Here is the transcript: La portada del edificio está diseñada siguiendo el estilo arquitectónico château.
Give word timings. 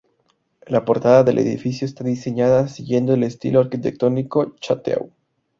La 0.65 0.83
portada 0.83 1.23
del 1.23 1.37
edificio 1.37 1.85
está 1.85 2.03
diseñada 2.03 2.67
siguiendo 2.67 3.13
el 3.13 3.21
estilo 3.21 3.59
arquitectónico 3.59 4.55
château. 4.55 5.11